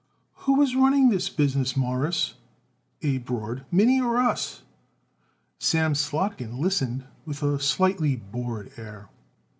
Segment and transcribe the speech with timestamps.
[0.47, 2.33] "Who is running this business, Mawruss?"
[3.03, 3.65] Abe roared.
[3.69, 4.63] "Minnie or us?"
[5.59, 9.09] Sam Slotkin listened with a slightly bored air.